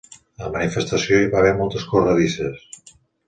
[0.39, 2.67] A la manifestació hi va haver moltes corredisses.